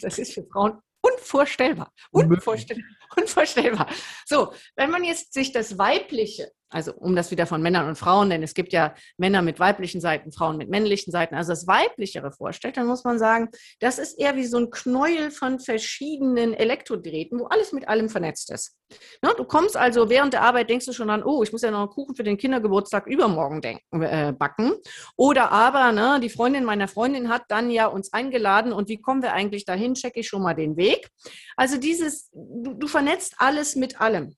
[0.01, 1.93] Das ist für Frauen unvorstellbar.
[2.11, 2.85] Unvorstellbar.
[3.17, 3.87] Unvorstellbar.
[4.25, 8.31] So, wenn man jetzt sich das Weibliche also um das wieder von Männern und Frauen,
[8.31, 12.33] denn es gibt ja Männer mit weiblichen Seiten, Frauen mit männlichen Seiten, also das Weiblichere
[12.33, 13.49] vorstellt, dann muss man sagen,
[13.81, 18.51] das ist eher wie so ein Knäuel von verschiedenen Elektrodrähten, wo alles mit allem vernetzt
[18.51, 18.77] ist.
[19.23, 21.71] Ne, du kommst also während der Arbeit, denkst du schon an, oh, ich muss ja
[21.71, 24.73] noch einen Kuchen für den Kindergeburtstag übermorgen denken, äh, backen.
[25.17, 29.23] Oder aber, ne, die Freundin meiner Freundin hat dann ja uns eingeladen und wie kommen
[29.23, 31.09] wir eigentlich dahin, checke ich schon mal den Weg.
[31.57, 34.37] Also dieses, du, du vernetzt alles mit allem.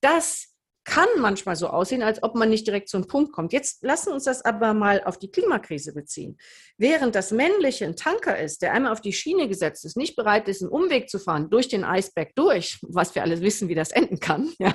[0.00, 0.53] Das
[0.84, 3.52] kann manchmal so aussehen, als ob man nicht direkt zu einem Punkt kommt.
[3.52, 6.38] Jetzt lassen uns das aber mal auf die Klimakrise beziehen.
[6.76, 10.46] Während das männliche ein Tanker ist, der einmal auf die Schiene gesetzt ist, nicht bereit
[10.48, 13.90] ist, einen Umweg zu fahren, durch den Eisberg durch, was wir alle wissen, wie das
[13.90, 14.74] enden kann, ja,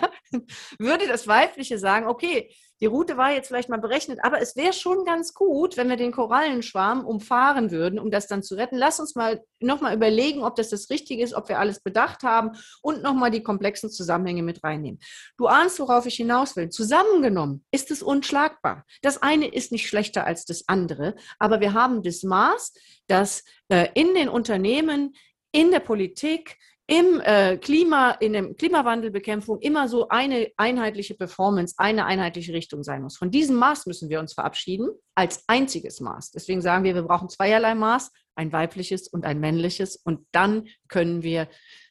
[0.80, 4.74] würde das weibliche sagen, okay, die Route war jetzt vielleicht mal berechnet, aber es wäre
[4.74, 8.78] schon ganz gut, wenn wir den Korallenschwarm umfahren würden, um das dann zu retten.
[8.78, 12.52] Lass uns mal nochmal überlegen, ob das das Richtige ist, ob wir alles bedacht haben
[12.82, 15.00] und nochmal die komplexen Zusammenhänge mit reinnehmen.
[15.38, 16.70] Du ahnst, worauf ich hinaus will.
[16.70, 18.86] Zusammengenommen ist es unschlagbar.
[19.02, 22.74] Das eine ist nicht schlechter als das andere, aber wir haben das Maß,
[23.08, 25.16] dass äh, in den Unternehmen,
[25.52, 26.58] in der Politik,
[26.90, 33.04] im äh, Klima, in der Klimawandelbekämpfung immer so eine einheitliche Performance, eine einheitliche Richtung sein
[33.04, 33.16] muss.
[33.16, 36.32] Von diesem Maß müssen wir uns verabschieden als einziges Maß.
[36.32, 39.98] Deswegen sagen wir, wir brauchen zweierlei Maß, ein weibliches und ein männliches.
[39.98, 41.48] Und dann können wir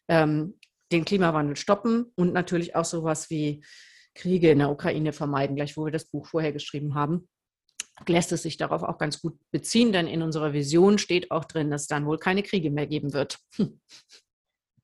[0.09, 0.59] ähm,
[0.91, 3.63] den Klimawandel stoppen und natürlich auch sowas wie
[4.17, 7.29] Kriege in der Ukraine vermeiden, gleich wo wir das Buch vorher geschrieben haben
[8.07, 11.69] lässt es sich darauf auch ganz gut beziehen, denn in unserer Vision steht auch drin,
[11.69, 13.39] dass es dann wohl keine Kriege mehr geben wird.
[13.57, 13.81] Hm.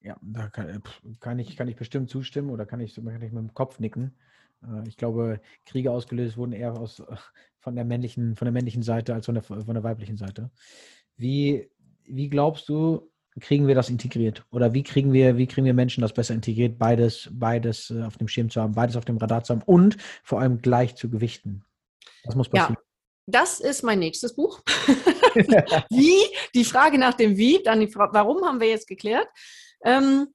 [0.05, 0.81] Ja, da kann, äh,
[1.19, 4.15] kann, ich, kann ich bestimmt zustimmen oder kann ich, kann ich mit dem Kopf nicken.
[4.63, 7.17] Äh, ich glaube, Kriege ausgelöst wurden eher aus, äh,
[7.59, 10.51] von, der männlichen, von der männlichen Seite als von der, von der weiblichen Seite.
[11.17, 11.71] Wie,
[12.05, 14.45] wie glaubst du, kriegen wir das integriert?
[14.51, 18.29] Oder wie kriegen wir, wie kriegen wir Menschen das besser integriert, beides, beides auf dem
[18.29, 21.65] Schirm zu haben, beides auf dem Radar zu haben und vor allem gleich zu gewichten?
[22.25, 22.77] Was muss passieren?
[22.79, 22.85] Ja.
[23.27, 24.61] Das ist mein nächstes Buch.
[25.89, 26.19] wie?
[26.55, 29.27] Die Frage nach dem Wie, dann die Frage, warum haben wir jetzt geklärt.
[29.85, 30.29] Ähm,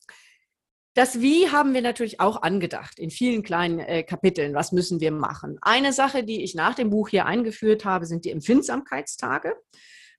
[0.95, 4.53] das Wie haben wir natürlich auch angedacht in vielen kleinen äh, Kapiteln.
[4.53, 5.57] Was müssen wir machen?
[5.61, 9.55] Eine Sache, die ich nach dem Buch hier eingeführt habe, sind die Empfindsamkeitstage.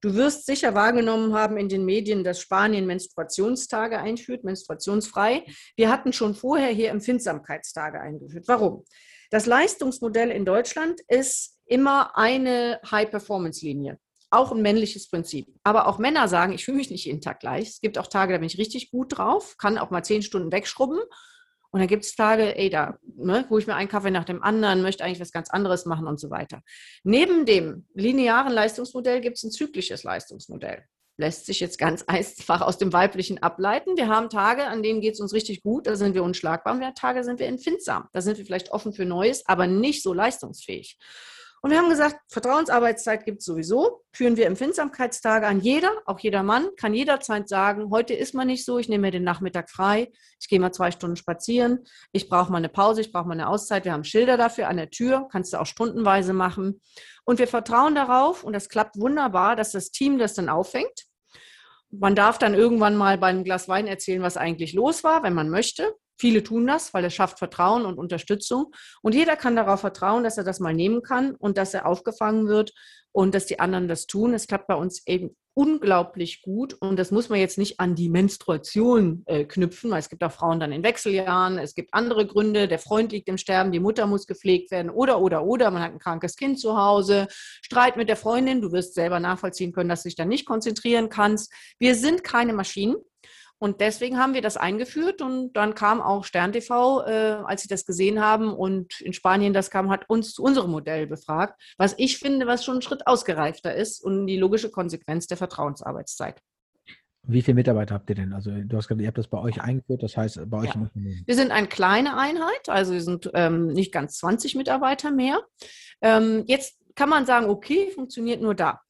[0.01, 5.45] Du wirst sicher wahrgenommen haben in den Medien, dass Spanien Menstruationstage einführt, menstruationsfrei.
[5.77, 8.49] Wir hatten schon vorher hier Empfindsamkeitstage eingeführt.
[8.49, 8.85] Warum?
[9.31, 13.99] Das Leistungsmodell in Deutschland ist immer eine High-Performance-Linie
[14.31, 15.49] auch ein männliches Prinzip.
[15.65, 17.69] Aber auch Männer sagen, ich fühle mich nicht jeden Tag gleich.
[17.69, 20.53] Es gibt auch Tage, da bin ich richtig gut drauf, kann auch mal zehn Stunden
[20.53, 21.01] wegschrubben.
[21.73, 24.43] Und dann gibt es Tage, ey, da, ne, wo ich mir einen Kaffee nach dem
[24.43, 26.63] anderen, möchte eigentlich was ganz anderes machen und so weiter.
[27.05, 30.85] Neben dem linearen Leistungsmodell gibt es ein zyklisches Leistungsmodell.
[31.17, 33.97] Lässt sich jetzt ganz einfach aus dem Weiblichen ableiten.
[33.97, 36.75] Wir haben Tage, an denen geht es uns richtig gut, da sind wir unschlagbar.
[36.75, 38.09] Und wir haben Tage, sind wir empfindsam.
[38.13, 40.99] Da sind wir vielleicht offen für Neues, aber nicht so leistungsfähig.
[41.63, 45.61] Und wir haben gesagt, Vertrauensarbeitszeit gibt es sowieso, führen wir Empfindsamkeitstage an.
[45.61, 49.11] Jeder, auch jeder Mann, kann jederzeit sagen, heute ist man nicht so, ich nehme mir
[49.11, 53.13] den Nachmittag frei, ich gehe mal zwei Stunden spazieren, ich brauche mal eine Pause, ich
[53.13, 53.85] brauche mal eine Auszeit.
[53.85, 56.81] Wir haben Schilder dafür an der Tür, kannst du auch stundenweise machen.
[57.25, 61.05] Und wir vertrauen darauf, und das klappt wunderbar, dass das Team das dann auffängt.
[61.91, 65.35] Man darf dann irgendwann mal bei einem Glas Wein erzählen, was eigentlich los war, wenn
[65.35, 65.93] man möchte.
[66.21, 68.73] Viele tun das, weil es schafft Vertrauen und Unterstützung.
[69.01, 72.47] Und jeder kann darauf vertrauen, dass er das mal nehmen kann und dass er aufgefangen
[72.47, 72.73] wird
[73.11, 74.35] und dass die anderen das tun.
[74.35, 76.75] Es klappt bei uns eben unglaublich gut.
[76.75, 80.31] Und das muss man jetzt nicht an die Menstruation äh, knüpfen, weil es gibt auch
[80.31, 81.57] Frauen dann in Wechseljahren.
[81.57, 82.69] Es gibt andere Gründe.
[82.69, 85.71] Der Freund liegt im Sterben, die Mutter muss gepflegt werden oder, oder, oder.
[85.71, 87.29] Man hat ein krankes Kind zu Hause,
[87.63, 88.61] Streit mit der Freundin.
[88.61, 91.51] Du wirst selber nachvollziehen können, dass du dich dann nicht konzentrieren kannst.
[91.79, 92.97] Wir sind keine Maschinen.
[93.63, 97.69] Und deswegen haben wir das eingeführt und dann kam auch Stern TV, äh, als sie
[97.69, 101.95] das gesehen haben und in Spanien das kam, hat uns zu unserem Modell befragt, was
[101.99, 106.41] ich finde, was schon ein Schritt ausgereifter ist und die logische Konsequenz der Vertrauensarbeitszeit.
[107.25, 108.33] Wie viele Mitarbeiter habt ihr denn?
[108.33, 110.91] Also du hast gesagt, ihr habt das bei euch eingeführt, das heißt bei euch ja.
[111.27, 115.39] Wir sind eine kleine Einheit, also wir sind ähm, nicht ganz 20 Mitarbeiter mehr.
[116.01, 118.81] Ähm, jetzt kann man sagen, okay, funktioniert nur da.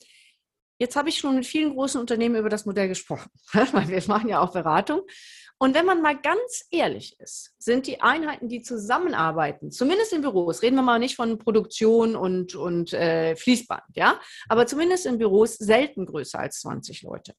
[0.80, 4.40] Jetzt habe ich schon mit vielen großen Unternehmen über das Modell gesprochen, wir machen ja
[4.40, 5.02] auch Beratung.
[5.62, 10.62] Und wenn man mal ganz ehrlich ist, sind die Einheiten, die zusammenarbeiten, zumindest in Büros,
[10.62, 15.56] reden wir mal nicht von Produktion und, und äh, Fließband, ja, aber zumindest in Büros
[15.56, 17.34] selten größer als 20 Leute.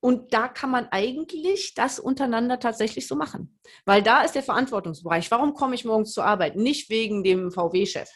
[0.00, 5.30] Und da kann man eigentlich das untereinander tatsächlich so machen, weil da ist der Verantwortungsbereich.
[5.30, 6.56] Warum komme ich morgens zur Arbeit?
[6.56, 8.10] Nicht wegen dem VW-Chef,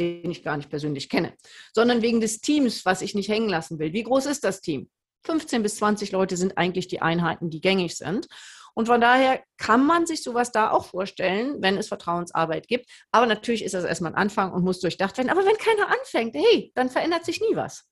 [0.00, 1.34] den ich gar nicht persönlich kenne,
[1.72, 3.92] sondern wegen des Teams, was ich nicht hängen lassen will.
[3.92, 4.88] Wie groß ist das Team?
[5.24, 8.26] 15 bis 20 Leute sind eigentlich die Einheiten, die gängig sind.
[8.74, 12.86] Und von daher kann man sich sowas da auch vorstellen, wenn es Vertrauensarbeit gibt.
[13.10, 15.30] Aber natürlich ist das erstmal ein Anfang und muss durchdacht werden.
[15.30, 17.84] Aber wenn keiner anfängt, hey, dann verändert sich nie was.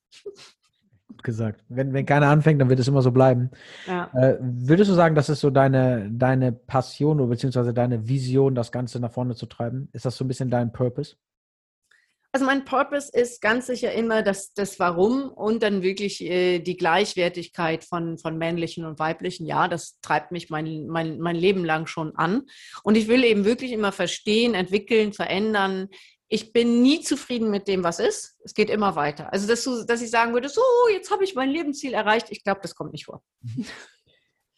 [1.09, 1.65] Gut gesagt.
[1.69, 3.51] Wenn, wenn keiner anfängt, dann wird es immer so bleiben.
[3.87, 4.11] Ja.
[4.15, 8.71] Äh, würdest du sagen, das ist so deine, deine Passion oder beziehungsweise deine Vision, das
[8.71, 9.89] Ganze nach vorne zu treiben?
[9.93, 11.17] Ist das so ein bisschen dein Purpose?
[12.31, 16.77] Also mein Purpose ist ganz sicher immer das, das Warum und dann wirklich äh, die
[16.77, 19.47] Gleichwertigkeit von, von männlichen und weiblichen.
[19.47, 22.43] Ja, das treibt mich mein, mein, mein Leben lang schon an.
[22.83, 25.89] Und ich will eben wirklich immer verstehen, entwickeln, verändern.
[26.29, 28.37] Ich bin nie zufrieden mit dem, was ist.
[28.45, 29.33] Es geht immer weiter.
[29.33, 30.61] Also, dass, du, dass ich sagen würde, so,
[30.93, 32.27] jetzt habe ich mein Lebensziel erreicht.
[32.29, 33.23] Ich glaube, das kommt nicht vor.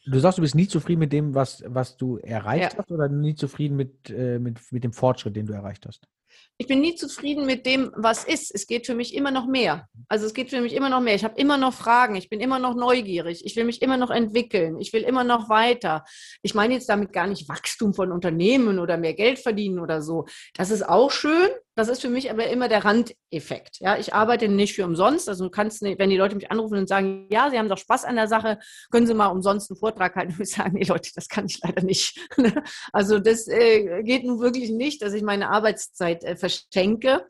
[0.06, 2.78] Du sagst, du bist nie zufrieden mit dem, was, was du erreicht ja.
[2.78, 6.08] hast oder nie zufrieden mit, äh, mit, mit dem Fortschritt, den du erreicht hast?
[6.58, 8.54] Ich bin nie zufrieden mit dem, was ist.
[8.54, 9.88] Es geht für mich immer noch mehr.
[10.08, 11.14] Also es geht für mich immer noch mehr.
[11.14, 12.16] Ich habe immer noch Fragen.
[12.16, 13.46] Ich bin immer noch neugierig.
[13.46, 14.78] Ich will mich immer noch entwickeln.
[14.78, 16.04] Ich will immer noch weiter.
[16.42, 20.26] Ich meine jetzt damit gar nicht Wachstum von Unternehmen oder mehr Geld verdienen oder so.
[20.54, 21.48] Das ist auch schön.
[21.76, 23.78] Das ist für mich aber immer der Randeffekt.
[23.80, 25.28] Ja, ich arbeite nicht für umsonst.
[25.28, 28.04] Also du kannst, wenn die Leute mich anrufen und sagen, ja, sie haben doch Spaß
[28.04, 28.58] an der Sache,
[28.90, 31.82] können Sie mal umsonst einen Vortrag halten und sagen, nee, Leute, das kann ich leider
[31.82, 32.18] nicht.
[32.92, 37.26] also das äh, geht nun wirklich nicht, dass ich meine Arbeitszeit äh, verschenke.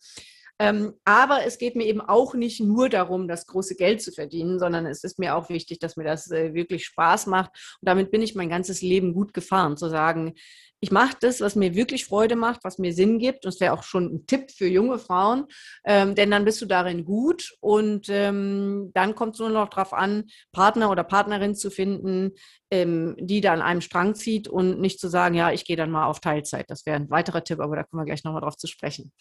[0.60, 4.58] Ähm, aber es geht mir eben auch nicht nur darum, das große Geld zu verdienen,
[4.58, 7.50] sondern es ist mir auch wichtig, dass mir das äh, wirklich Spaß macht.
[7.80, 10.34] Und damit bin ich mein ganzes Leben gut gefahren, zu sagen,
[10.82, 13.44] ich mache das, was mir wirklich Freude macht, was mir Sinn gibt.
[13.44, 15.46] Und es wäre auch schon ein Tipp für junge Frauen,
[15.84, 17.54] ähm, denn dann bist du darin gut.
[17.60, 22.32] Und ähm, dann kommt es nur noch darauf an, Partner oder Partnerin zu finden,
[22.70, 25.90] ähm, die da an einem Strang zieht und nicht zu sagen, ja, ich gehe dann
[25.90, 26.70] mal auf Teilzeit.
[26.70, 29.12] Das wäre ein weiterer Tipp, aber da kommen wir gleich nochmal drauf zu sprechen.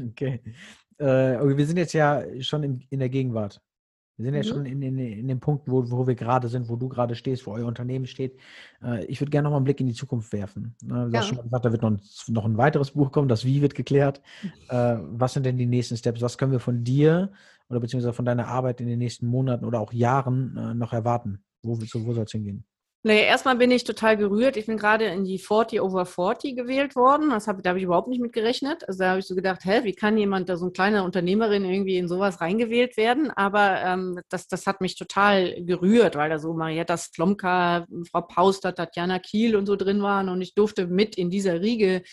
[0.00, 0.40] Okay.
[0.98, 1.56] Äh, okay.
[1.56, 3.60] Wir sind jetzt ja schon in, in der Gegenwart.
[4.16, 4.46] Wir sind ja mhm.
[4.46, 7.46] schon in, in, in dem Punkt, wo, wo wir gerade sind, wo du gerade stehst,
[7.46, 8.38] wo euer Unternehmen steht.
[8.82, 10.76] Äh, ich würde gerne noch mal einen Blick in die Zukunft werfen.
[10.82, 11.18] Ne, du ja.
[11.18, 13.60] hast schon mal gesagt, da wird noch ein, noch ein weiteres Buch kommen, das Wie
[13.60, 14.22] wird geklärt.
[14.68, 16.22] Äh, was sind denn die nächsten Steps?
[16.22, 17.32] Was können wir von dir
[17.68, 21.42] oder beziehungsweise von deiner Arbeit in den nächsten Monaten oder auch Jahren äh, noch erwarten?
[21.62, 22.64] Wo, wo soll es hingehen?
[23.06, 24.56] Naja, erstmal bin ich total gerührt.
[24.56, 27.28] Ich bin gerade in die 40 over 40 gewählt worden.
[27.28, 28.88] Das hab, da habe ich überhaupt nicht mit gerechnet.
[28.88, 31.66] Also da habe ich so gedacht, hä, wie kann jemand, da so eine kleine Unternehmerin
[31.66, 33.30] irgendwie in sowas reingewählt werden?
[33.30, 38.74] Aber ähm, das, das hat mich total gerührt, weil da so Marietta Slomka, Frau Pauster,
[38.74, 42.04] Tatjana Kiel und so drin waren und ich durfte mit in dieser Riege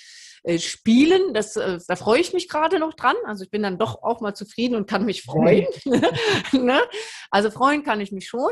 [0.44, 1.34] äh, spielen.
[1.34, 3.16] Das, äh, da freue ich mich gerade noch dran.
[3.24, 5.68] Also ich bin dann doch auch mal zufrieden und kann mich freuen.
[6.52, 6.82] ne?
[7.30, 8.52] Also freuen kann ich mich schon.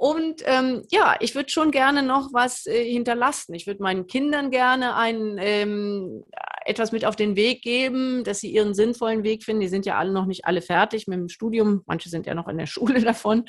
[0.00, 3.52] Und ähm, ja, ich würde schon gerne noch was äh, hinterlassen.
[3.52, 6.24] Ich würde meinen Kindern gerne ein, ähm,
[6.64, 9.60] etwas mit auf den Weg geben, dass sie ihren sinnvollen Weg finden.
[9.60, 11.82] Die sind ja alle noch nicht alle fertig mit dem Studium.
[11.84, 13.44] Manche sind ja noch in der Schule davon.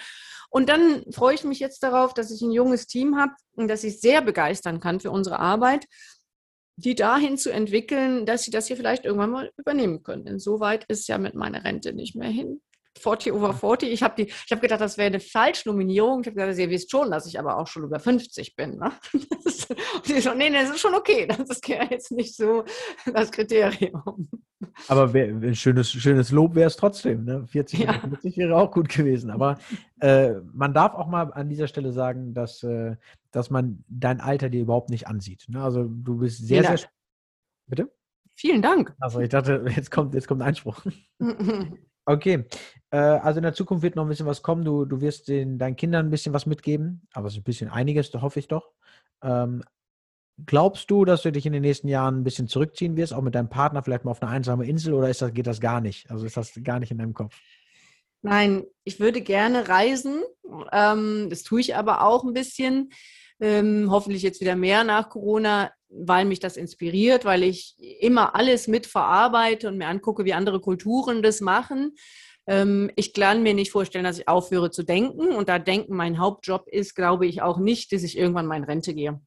[0.50, 3.86] Und dann freue ich mich jetzt darauf, dass ich ein junges Team habe und dass
[3.86, 5.86] ich sehr begeistern kann für unsere Arbeit,
[6.76, 10.28] die dahin zu entwickeln, dass sie das hier vielleicht irgendwann mal übernehmen können.
[10.28, 12.60] Insoweit ist ja mit meiner Rente nicht mehr hin.
[13.00, 13.92] 40 over 40.
[13.92, 16.22] Ich habe hab gedacht, das wäre eine Falschnominierung.
[16.22, 18.78] Ich habe gesagt, ihr wisst schon, dass ich aber auch schon über 50 bin.
[18.78, 18.92] Ne?
[19.14, 21.28] und sie so, nee, nee, das ist schon okay.
[21.28, 22.64] Das ist jetzt nicht so
[23.14, 24.30] das Kriterium.
[24.88, 27.26] Aber wär, ein schönes, schönes Lob wäre es trotzdem.
[27.26, 27.48] Ne?
[27.48, 27.94] 40 ja.
[27.94, 29.32] 50 wäre auch gut gewesen.
[29.32, 29.58] Aber
[30.00, 32.96] äh, man darf auch mal an dieser Stelle sagen, dass, äh,
[33.32, 35.46] dass man dein Alter dir überhaupt nicht ansieht.
[35.48, 35.64] Ne?
[35.64, 36.90] Also du bist sehr, sehr.
[37.68, 37.92] Bitte?
[38.36, 38.96] Vielen Dank.
[39.00, 40.84] Also ich dachte, jetzt kommt, jetzt kommt ein Einspruch.
[42.06, 42.46] Okay,
[42.90, 44.66] äh, also in der Zukunft wird noch ein bisschen was kommen.
[44.66, 47.70] Du, du wirst den, deinen Kindern ein bisschen was mitgeben, aber es ist ein bisschen
[47.70, 48.72] einiges, hoffe ich doch.
[49.24, 49.64] Ähm,
[50.46, 53.36] glaubst du, dass du dich in den nächsten Jahren ein bisschen zurückziehen wirst, auch mit
[53.36, 56.10] deinem Partner vielleicht mal auf eine einsame Insel oder ist das, geht das gar nicht?
[56.10, 57.40] Also ist das gar nicht in deinem Kopf?
[58.24, 60.22] Nein, ich würde gerne reisen.
[60.72, 62.92] Ähm, das tue ich aber auch ein bisschen.
[63.42, 68.68] Ähm, hoffentlich jetzt wieder mehr nach Corona weil mich das inspiriert, weil ich immer alles
[68.68, 71.96] mit verarbeite und mir angucke, wie andere Kulturen das machen.
[72.48, 75.36] Ähm, ich kann mir nicht vorstellen, dass ich aufhöre zu denken.
[75.36, 78.64] Und da Denken mein Hauptjob ist, glaube ich auch nicht, dass ich irgendwann mal in
[78.64, 79.20] Rente gehe.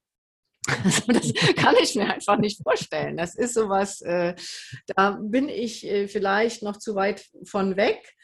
[0.82, 3.18] Also das kann ich mir einfach nicht vorstellen.
[3.18, 4.34] Das ist sowas, äh,
[4.96, 8.14] da bin ich äh, vielleicht noch zu weit von weg.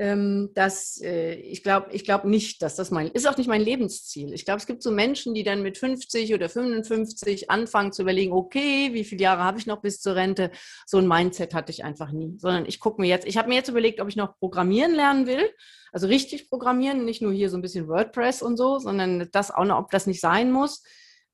[0.00, 3.60] Ähm, dass äh, ich glaube ich glaub nicht, dass das mein, ist auch nicht mein
[3.60, 4.32] Lebensziel.
[4.32, 8.32] Ich glaube, es gibt so Menschen, die dann mit 50 oder 55 anfangen zu überlegen,
[8.32, 10.52] okay, wie viele Jahre habe ich noch bis zur Rente?
[10.86, 13.56] So ein Mindset hatte ich einfach nie, sondern ich gucke mir jetzt, ich habe mir
[13.56, 15.50] jetzt überlegt, ob ich noch programmieren lernen will,
[15.92, 19.66] also richtig programmieren, nicht nur hier so ein bisschen WordPress und so, sondern das auch
[19.66, 20.82] noch, ob das nicht sein muss.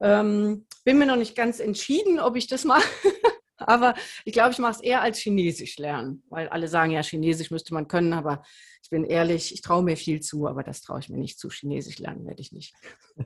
[0.00, 2.88] Ähm, bin mir noch nicht ganz entschieden, ob ich das mache.
[3.58, 7.50] aber ich glaube, ich mache es eher als Chinesisch lernen, weil alle sagen ja, Chinesisch
[7.50, 8.42] müsste man können, aber
[8.82, 11.50] ich bin ehrlich, ich traue mir viel zu, aber das traue ich mir nicht zu.
[11.50, 12.74] Chinesisch lernen werde ich nicht.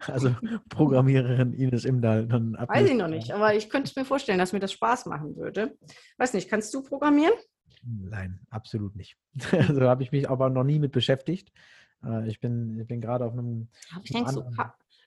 [0.00, 0.34] Also
[0.68, 2.26] Programmiererin Ines Imdahl.
[2.26, 5.36] Dann Weiß ich noch nicht, aber ich könnte mir vorstellen, dass mir das Spaß machen
[5.36, 5.76] würde.
[6.18, 7.34] Weiß nicht, kannst du programmieren?
[7.82, 9.16] Nein, absolut nicht.
[9.52, 11.52] Also habe ich mich aber noch nie mit beschäftigt.
[12.04, 13.68] Äh, ich bin, ich bin gerade auf einem.
[14.02, 14.44] Ich denke so,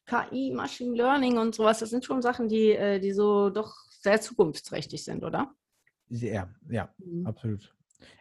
[0.05, 4.21] KI, Machine Learning und sowas, das sind schon Sachen, die, äh, die so doch sehr
[4.21, 5.55] zukunftsträchtig sind, oder?
[6.09, 7.25] Sehr, ja, mhm.
[7.25, 7.73] absolut.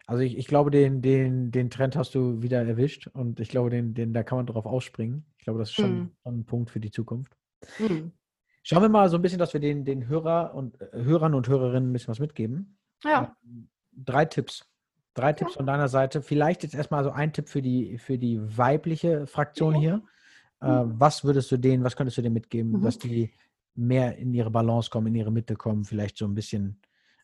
[0.07, 3.69] Also ich, ich glaube, den, den, den Trend hast du wieder erwischt und ich glaube,
[3.69, 5.25] den, den, da kann man drauf ausspringen.
[5.37, 6.11] Ich glaube, das ist schon, mhm.
[6.23, 7.35] ein Punkt für die Zukunft.
[7.79, 8.13] Mhm.
[8.63, 11.49] Schauen wir mal so ein bisschen, dass wir den, den Hörer und, äh, Hörern und
[11.49, 12.77] Hörerinnen ein bisschen was mitgeben.
[13.03, 13.35] Ja.
[13.43, 14.65] Ähm, drei Tipps.
[15.13, 15.33] Drei ja.
[15.33, 16.21] Tipps von deiner Seite.
[16.21, 19.79] Vielleicht jetzt erstmal so ein Tipp für die, für die weibliche Fraktion ja.
[19.79, 20.03] hier.
[20.61, 20.93] Äh, mhm.
[20.97, 22.81] was würdest du denen, was könntest du denen mitgeben, mhm.
[22.83, 23.33] dass die
[23.75, 26.81] mehr in ihre Balance kommen, in ihre Mitte kommen, vielleicht so ein bisschen.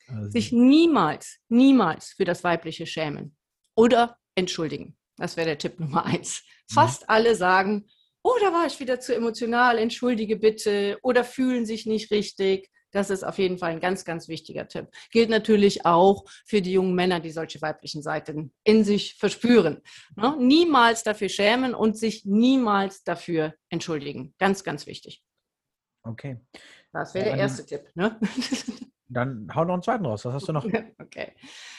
[0.07, 3.35] Äh, Sich niemals, niemals für das Weibliche schämen
[3.75, 4.97] oder entschuldigen.
[5.17, 6.43] Das wäre der Tipp Nummer eins.
[6.69, 6.73] Mhm.
[6.73, 7.05] Fast mhm.
[7.09, 7.85] alle sagen,
[8.23, 12.69] oh, da war ich wieder zu emotional, entschuldige bitte oder fühlen sich nicht richtig.
[12.91, 14.87] Das ist auf jeden Fall ein ganz, ganz wichtiger Tipp.
[15.11, 19.81] Gilt natürlich auch für die jungen Männer, die solche weiblichen Seiten in sich verspüren.
[20.15, 20.35] Ne?
[20.39, 24.33] Niemals dafür schämen und sich niemals dafür entschuldigen.
[24.39, 25.21] Ganz, ganz wichtig.
[26.03, 26.39] Okay.
[26.91, 27.89] Das wäre der erste Tipp.
[27.95, 28.19] Ne?
[29.07, 30.25] Dann hau noch einen zweiten raus.
[30.25, 30.65] Was hast du noch?
[30.99, 31.33] Okay.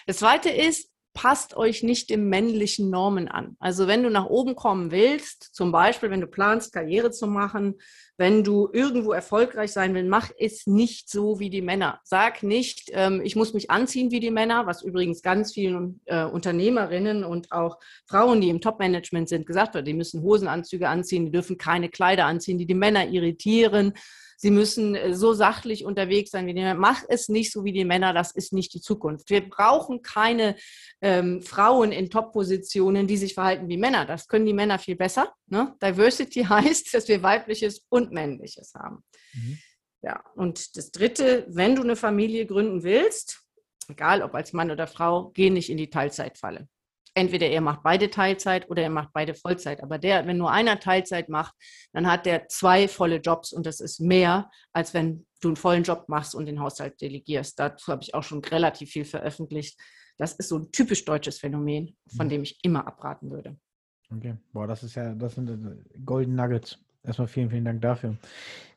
[0.07, 3.55] Das zweite ist, passt euch nicht den männlichen Normen an.
[3.61, 7.75] Also wenn du nach oben kommen willst, zum Beispiel wenn du planst, Karriere zu machen,
[8.17, 12.01] wenn du irgendwo erfolgreich sein willst, mach es nicht so wie die Männer.
[12.05, 16.25] Sag nicht, ähm, ich muss mich anziehen wie die Männer, was übrigens ganz vielen äh,
[16.25, 21.33] Unternehmerinnen und auch Frauen, die im Top-Management sind, gesagt wird, die müssen Hosenanzüge anziehen, die
[21.33, 23.93] dürfen keine Kleider anziehen, die die Männer irritieren
[24.41, 26.75] sie müssen äh, so sachlich unterwegs sein wie die Männer.
[26.75, 29.29] Mach es nicht so wie die Männer, das ist nicht die Zukunft.
[29.29, 30.57] Wir brauchen keine
[31.03, 34.07] ähm, Frauen in Top-Positionen, die sich verhalten wie Männer.
[34.07, 35.33] Das können die Männer viel besser.
[35.47, 35.75] Ne?
[35.83, 39.05] Diversity heißt, dass wir weibliches und männliches haben.
[39.35, 39.59] Mhm.
[40.03, 43.43] Ja, und das Dritte, wenn du eine Familie gründen willst,
[43.89, 46.67] egal ob als Mann oder Frau, geh nicht in die Teilzeitfalle
[47.15, 49.83] entweder er macht beide Teilzeit oder er macht beide Vollzeit.
[49.83, 51.55] Aber der, wenn nur einer Teilzeit macht,
[51.93, 55.83] dann hat der zwei volle Jobs und das ist mehr, als wenn du einen vollen
[55.83, 57.59] Job machst und den Haushalt delegierst.
[57.59, 59.79] Dazu habe ich auch schon relativ viel veröffentlicht.
[60.19, 62.31] Das ist so ein typisch deutsches Phänomen, von mhm.
[62.31, 63.57] dem ich immer abraten würde.
[64.15, 66.79] Okay, boah, das ist ja, das sind äh, Golden Nuggets.
[67.03, 68.17] Erstmal vielen, vielen Dank dafür.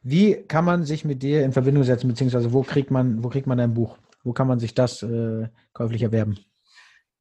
[0.02, 3.48] Wie kann man sich mit dir in Verbindung setzen, beziehungsweise wo kriegt man, wo kriegt
[3.48, 3.98] man dein Buch?
[4.24, 6.38] Wo kann man sich das äh, käuflich erwerben?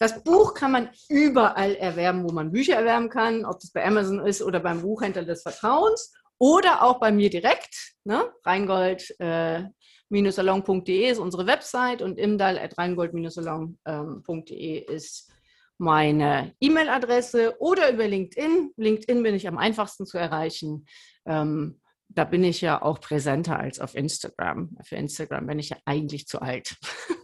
[0.02, 4.26] Das Buch kann man überall erwerben, wo man Bücher erwerben kann, ob das bei Amazon
[4.26, 7.94] ist oder beim Buchhändler des Vertrauens oder auch bei mir direkt.
[8.02, 8.28] Ne?
[8.44, 15.30] Reingold-salon.de ist unsere Website und imdal.reingold-salon.de ist
[15.78, 18.72] meine E-Mail-Adresse oder über LinkedIn.
[18.76, 20.84] LinkedIn bin ich am einfachsten zu erreichen.
[21.26, 24.76] Ähm, da bin ich ja auch präsenter als auf Instagram.
[24.82, 26.74] Für Instagram bin ich ja eigentlich zu alt.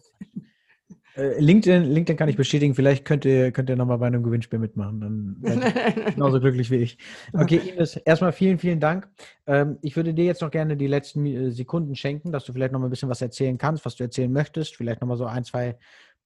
[1.18, 4.60] Äh, LinkedIn, LinkedIn kann ich bestätigen, vielleicht könnt ihr, könnt ihr nochmal bei einem Gewinnspiel
[4.60, 5.00] mitmachen.
[5.00, 6.98] Dann seid genauso glücklich wie ich.
[7.32, 9.08] Okay, Ines, erstmal vielen, vielen Dank.
[9.46, 12.72] Ähm, ich würde dir jetzt noch gerne die letzten äh, Sekunden schenken, dass du vielleicht
[12.72, 14.76] noch mal ein bisschen was erzählen kannst, was du erzählen möchtest.
[14.76, 15.76] Vielleicht noch mal so ein, zwei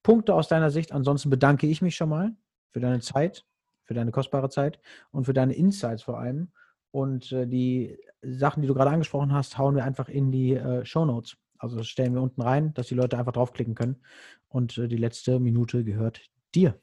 [0.03, 0.91] Punkte aus deiner Sicht.
[0.91, 2.31] Ansonsten bedanke ich mich schon mal
[2.69, 3.45] für deine Zeit,
[3.85, 4.79] für deine kostbare Zeit
[5.11, 6.49] und für deine Insights vor allem.
[6.91, 11.03] Und äh, die Sachen, die du gerade angesprochen hast, hauen wir einfach in die Show
[11.03, 11.35] Notes.
[11.57, 13.95] Also das stellen wir unten rein, dass die Leute einfach draufklicken können.
[14.53, 16.21] Und äh, die letzte Minute gehört
[16.53, 16.79] dir.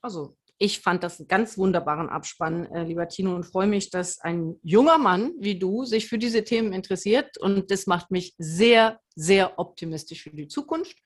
[0.00, 4.20] Also, ich fand das einen ganz wunderbaren Abspann, äh, lieber Tino, und freue mich, dass
[4.20, 7.36] ein junger Mann wie du sich für diese Themen interessiert.
[7.36, 10.96] Und das macht mich sehr, sehr optimistisch für die Zukunft.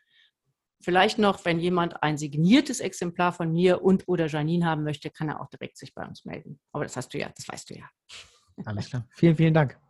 [0.83, 5.31] Vielleicht noch, wenn jemand ein signiertes Exemplar von mir und oder Janine haben möchte, kann
[5.31, 6.61] er auch direkt sich bei uns melden.
[6.73, 7.89] Aber das hast du ja, das weißt du ja.
[8.67, 9.09] Alles klar.
[9.15, 9.86] Vielen, vielen Dank.